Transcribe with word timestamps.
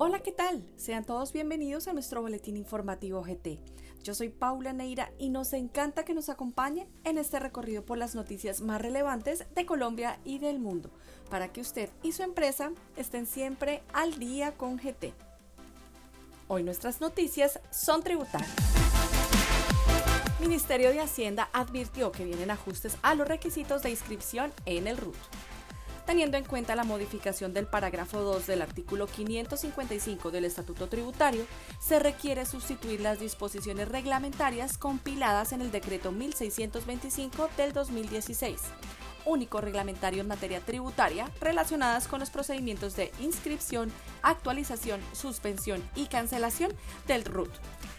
Hola, 0.00 0.20
¿qué 0.20 0.30
tal? 0.30 0.64
Sean 0.76 1.04
todos 1.04 1.32
bienvenidos 1.32 1.88
a 1.88 1.92
nuestro 1.92 2.22
boletín 2.22 2.56
informativo 2.56 3.20
GT. 3.20 3.58
Yo 4.04 4.14
soy 4.14 4.28
Paula 4.28 4.72
Neira 4.72 5.10
y 5.18 5.28
nos 5.28 5.52
encanta 5.52 6.04
que 6.04 6.14
nos 6.14 6.28
acompañe 6.28 6.86
en 7.02 7.18
este 7.18 7.40
recorrido 7.40 7.84
por 7.84 7.98
las 7.98 8.14
noticias 8.14 8.60
más 8.60 8.80
relevantes 8.80 9.44
de 9.56 9.66
Colombia 9.66 10.20
y 10.24 10.38
del 10.38 10.60
mundo, 10.60 10.92
para 11.30 11.52
que 11.52 11.60
usted 11.60 11.90
y 12.04 12.12
su 12.12 12.22
empresa 12.22 12.70
estén 12.96 13.26
siempre 13.26 13.82
al 13.92 14.20
día 14.20 14.52
con 14.52 14.76
GT. 14.76 15.14
Hoy 16.46 16.62
nuestras 16.62 17.00
noticias 17.00 17.58
son 17.72 18.04
tributarias. 18.04 18.54
Ministerio 20.38 20.90
de 20.90 21.00
Hacienda 21.00 21.48
advirtió 21.52 22.12
que 22.12 22.24
vienen 22.24 22.52
ajustes 22.52 22.96
a 23.02 23.16
los 23.16 23.26
requisitos 23.26 23.82
de 23.82 23.90
inscripción 23.90 24.52
en 24.64 24.86
el 24.86 24.96
RUT 24.96 25.16
teniendo 26.08 26.38
en 26.38 26.44
cuenta 26.44 26.74
la 26.74 26.84
modificación 26.84 27.52
del 27.52 27.66
parágrafo 27.66 28.22
2 28.22 28.46
del 28.46 28.62
artículo 28.62 29.06
555 29.06 30.30
del 30.30 30.46
Estatuto 30.46 30.88
Tributario, 30.88 31.44
se 31.80 31.98
requiere 31.98 32.46
sustituir 32.46 33.02
las 33.02 33.20
disposiciones 33.20 33.88
reglamentarias 33.88 34.78
compiladas 34.78 35.52
en 35.52 35.60
el 35.60 35.70
decreto 35.70 36.10
1625 36.10 37.50
del 37.58 37.74
2016 37.74 38.58
único 39.26 39.60
reglamentario 39.60 40.22
en 40.22 40.28
materia 40.28 40.60
tributaria 40.60 41.30
relacionadas 41.38 42.08
con 42.08 42.20
los 42.20 42.30
procedimientos 42.30 42.96
de 42.96 43.12
inscripción, 43.20 43.92
actualización, 44.22 45.02
suspensión 45.12 45.82
y 45.94 46.06
cancelación 46.06 46.72
del 47.06 47.26
RUT, 47.26 47.50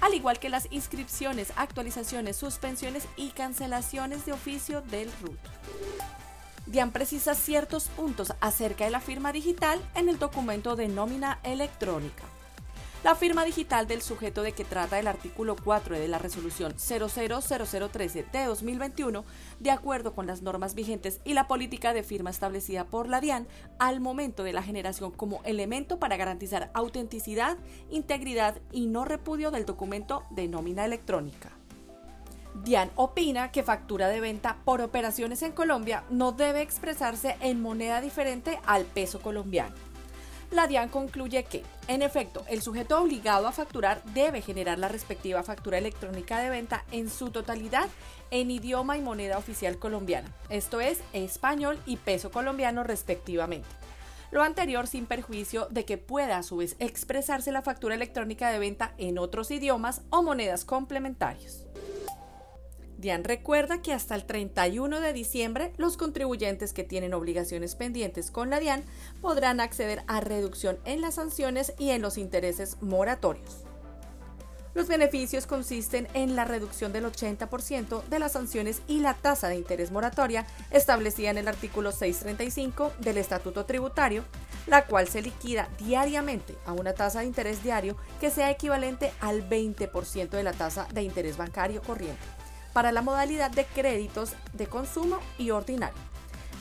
al 0.00 0.14
igual 0.14 0.38
que 0.38 0.48
las 0.48 0.68
inscripciones, 0.70 1.52
actualizaciones, 1.56 2.36
suspensiones 2.36 3.06
y 3.16 3.28
cancelaciones 3.30 4.24
de 4.24 4.32
oficio 4.32 4.80
del 4.80 5.10
RUT. 5.20 6.17
DIAN 6.68 6.92
precisa 6.92 7.34
ciertos 7.34 7.88
puntos 7.88 8.34
acerca 8.40 8.84
de 8.84 8.90
la 8.90 9.00
firma 9.00 9.32
digital 9.32 9.80
en 9.94 10.10
el 10.10 10.18
documento 10.18 10.76
de 10.76 10.88
nómina 10.88 11.38
electrónica. 11.42 12.24
La 13.04 13.14
firma 13.14 13.44
digital 13.44 13.86
del 13.86 14.02
sujeto 14.02 14.42
de 14.42 14.52
que 14.52 14.66
trata 14.66 14.98
el 14.98 15.06
artículo 15.06 15.56
4 15.56 15.98
de 15.98 16.08
la 16.08 16.18
resolución 16.18 16.74
000013 16.76 18.26
de 18.30 18.44
2021, 18.44 19.24
de 19.60 19.70
acuerdo 19.70 20.14
con 20.14 20.26
las 20.26 20.42
normas 20.42 20.74
vigentes 20.74 21.20
y 21.24 21.32
la 21.32 21.48
política 21.48 21.94
de 21.94 22.02
firma 22.02 22.28
establecida 22.28 22.84
por 22.84 23.08
la 23.08 23.22
DIAN 23.22 23.48
al 23.78 24.00
momento 24.00 24.42
de 24.42 24.52
la 24.52 24.62
generación 24.62 25.10
como 25.10 25.40
elemento 25.44 25.98
para 25.98 26.18
garantizar 26.18 26.70
autenticidad, 26.74 27.56
integridad 27.88 28.60
y 28.72 28.88
no 28.88 29.06
repudio 29.06 29.50
del 29.50 29.64
documento 29.64 30.24
de 30.28 30.48
nómina 30.48 30.84
electrónica. 30.84 31.57
Dian 32.64 32.90
opina 32.96 33.52
que 33.52 33.62
factura 33.62 34.08
de 34.08 34.20
venta 34.20 34.56
por 34.64 34.80
operaciones 34.80 35.42
en 35.42 35.52
Colombia 35.52 36.04
no 36.10 36.32
debe 36.32 36.62
expresarse 36.62 37.36
en 37.40 37.62
moneda 37.62 38.00
diferente 38.00 38.58
al 38.66 38.84
peso 38.84 39.20
colombiano. 39.20 39.74
La 40.50 40.66
DIAN 40.66 40.88
concluye 40.88 41.44
que, 41.44 41.62
en 41.88 42.00
efecto, 42.00 42.42
el 42.48 42.62
sujeto 42.62 42.98
obligado 43.00 43.46
a 43.46 43.52
facturar 43.52 44.02
debe 44.14 44.40
generar 44.40 44.78
la 44.78 44.88
respectiva 44.88 45.42
factura 45.42 45.76
electrónica 45.76 46.38
de 46.38 46.48
venta 46.48 46.84
en 46.90 47.10
su 47.10 47.30
totalidad 47.30 47.86
en 48.30 48.50
idioma 48.50 48.96
y 48.96 49.02
moneda 49.02 49.36
oficial 49.36 49.78
colombiana, 49.78 50.32
esto 50.48 50.80
es, 50.80 51.00
español 51.12 51.78
y 51.84 51.98
peso 51.98 52.30
colombiano 52.30 52.82
respectivamente. 52.82 53.68
Lo 54.30 54.42
anterior 54.42 54.86
sin 54.86 55.06
perjuicio 55.06 55.66
de 55.70 55.84
que 55.84 55.98
pueda 55.98 56.38
a 56.38 56.42
su 56.42 56.58
vez 56.58 56.76
expresarse 56.78 57.52
la 57.52 57.62
factura 57.62 57.94
electrónica 57.94 58.50
de 58.50 58.58
venta 58.58 58.94
en 58.98 59.18
otros 59.18 59.50
idiomas 59.50 60.02
o 60.10 60.22
monedas 60.22 60.64
complementarios. 60.64 61.66
Dian 62.98 63.22
recuerda 63.22 63.80
que 63.80 63.92
hasta 63.92 64.16
el 64.16 64.24
31 64.24 65.00
de 65.00 65.12
diciembre 65.12 65.72
los 65.76 65.96
contribuyentes 65.96 66.72
que 66.72 66.82
tienen 66.82 67.14
obligaciones 67.14 67.76
pendientes 67.76 68.32
con 68.32 68.50
la 68.50 68.58
DIAN 68.58 68.82
podrán 69.20 69.60
acceder 69.60 70.02
a 70.08 70.20
reducción 70.20 70.78
en 70.84 71.00
las 71.00 71.14
sanciones 71.14 71.72
y 71.78 71.90
en 71.90 72.02
los 72.02 72.18
intereses 72.18 72.76
moratorios. 72.82 73.62
Los 74.74 74.88
beneficios 74.88 75.46
consisten 75.46 76.08
en 76.12 76.34
la 76.34 76.44
reducción 76.44 76.92
del 76.92 77.04
80% 77.04 78.02
de 78.04 78.18
las 78.18 78.32
sanciones 78.32 78.82
y 78.88 78.98
la 78.98 79.14
tasa 79.14 79.48
de 79.48 79.54
interés 79.54 79.92
moratoria 79.92 80.44
establecida 80.72 81.30
en 81.30 81.38
el 81.38 81.48
artículo 81.48 81.92
635 81.92 82.92
del 82.98 83.18
Estatuto 83.18 83.64
Tributario, 83.64 84.24
la 84.66 84.86
cual 84.86 85.06
se 85.06 85.22
liquida 85.22 85.68
diariamente 85.78 86.56
a 86.66 86.72
una 86.72 86.94
tasa 86.94 87.20
de 87.20 87.26
interés 87.26 87.62
diario 87.62 87.96
que 88.20 88.30
sea 88.30 88.50
equivalente 88.50 89.12
al 89.20 89.48
20% 89.48 90.30
de 90.30 90.42
la 90.42 90.52
tasa 90.52 90.86
de 90.92 91.02
interés 91.02 91.36
bancario 91.36 91.80
corriente 91.80 92.37
para 92.78 92.92
la 92.92 93.02
modalidad 93.02 93.50
de 93.50 93.64
créditos 93.64 94.34
de 94.52 94.68
consumo 94.68 95.18
y 95.36 95.50
ordinario. 95.50 95.98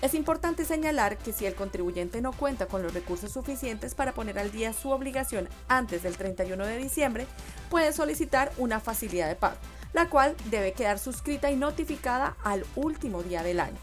Es 0.00 0.14
importante 0.14 0.64
señalar 0.64 1.18
que 1.18 1.32
si 1.32 1.44
el 1.44 1.56
contribuyente 1.56 2.20
no 2.20 2.30
cuenta 2.30 2.66
con 2.66 2.84
los 2.84 2.94
recursos 2.94 3.32
suficientes 3.32 3.96
para 3.96 4.14
poner 4.14 4.38
al 4.38 4.52
día 4.52 4.72
su 4.72 4.90
obligación 4.90 5.48
antes 5.66 6.04
del 6.04 6.16
31 6.16 6.66
de 6.66 6.78
diciembre, 6.78 7.26
puede 7.68 7.92
solicitar 7.92 8.52
una 8.58 8.78
facilidad 8.78 9.26
de 9.26 9.34
pago, 9.34 9.56
la 9.92 10.08
cual 10.08 10.36
debe 10.52 10.72
quedar 10.72 11.00
suscrita 11.00 11.50
y 11.50 11.56
notificada 11.56 12.36
al 12.44 12.64
último 12.76 13.24
día 13.24 13.42
del 13.42 13.58
año. 13.58 13.80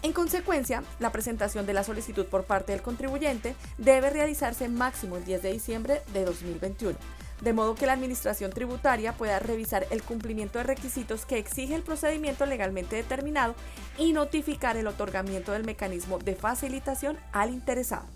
En 0.00 0.14
consecuencia, 0.14 0.82
la 1.00 1.12
presentación 1.12 1.66
de 1.66 1.74
la 1.74 1.84
solicitud 1.84 2.24
por 2.24 2.44
parte 2.44 2.72
del 2.72 2.80
contribuyente 2.80 3.56
debe 3.76 4.08
realizarse 4.08 4.70
máximo 4.70 5.18
el 5.18 5.26
10 5.26 5.42
de 5.42 5.52
diciembre 5.52 6.02
de 6.14 6.24
2021 6.24 6.96
de 7.42 7.52
modo 7.52 7.74
que 7.74 7.86
la 7.86 7.92
Administración 7.92 8.52
Tributaria 8.52 9.12
pueda 9.12 9.38
revisar 9.38 9.86
el 9.90 10.02
cumplimiento 10.02 10.58
de 10.58 10.64
requisitos 10.64 11.26
que 11.26 11.38
exige 11.38 11.74
el 11.74 11.82
procedimiento 11.82 12.46
legalmente 12.46 12.96
determinado 12.96 13.54
y 13.98 14.12
notificar 14.12 14.76
el 14.76 14.86
otorgamiento 14.86 15.52
del 15.52 15.64
mecanismo 15.64 16.18
de 16.18 16.34
facilitación 16.34 17.18
al 17.32 17.50
interesado. 17.50 18.06